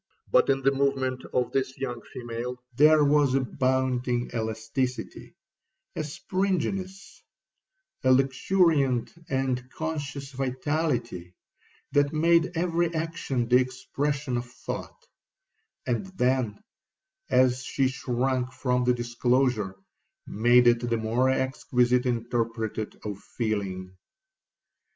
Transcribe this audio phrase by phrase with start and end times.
[0.31, 5.35] But in the movement of this young female, there was a bounding elasticity,
[5.95, 7.21] a springiness,
[8.03, 11.35] a luxuriant and conscious vitality,
[11.91, 15.05] that made every action the expression of thought;
[15.85, 16.63] and then,
[17.29, 19.75] as she shrunk from the disclosure,
[20.25, 23.95] made it the more exquisite interpreter of feeling.